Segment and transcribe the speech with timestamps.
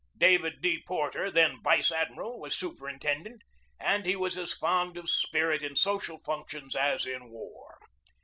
[0.17, 0.81] David D.
[0.81, 3.43] Porter, then vice admiral, was superintendent,
[3.79, 7.77] and he was as fond of spirit in social functions as in war.